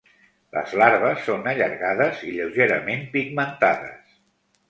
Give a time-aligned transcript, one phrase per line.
[0.55, 4.17] Les larves són allargades i lleugerament pigmentades.